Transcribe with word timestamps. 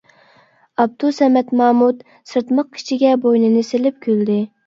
ئابدۇسەمەت 0.83 1.51
مامۇت 1.59 2.01
سىرتماق 2.31 2.79
ئىچىگە 2.81 3.13
بوينىنى 3.27 3.65
سېلىپ 3.71 4.01
كۈلدى. 4.07 4.39